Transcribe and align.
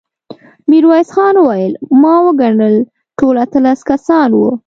ميرويس 0.69 1.09
خان 1.15 1.35
وويل: 1.41 1.73
ما 2.01 2.13
وګڼل، 2.25 2.75
ټول 3.17 3.35
اتلس 3.45 3.79
کسان 3.89 4.29
وو. 4.39 4.51